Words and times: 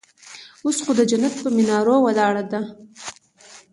اوس 0.65 0.77
خو 0.83 0.91
د 0.99 1.01
جنت 1.09 1.33
پهٔ 1.41 1.49
منارو 1.57 1.95
ولاړه 2.05 2.43
ده 2.51 2.61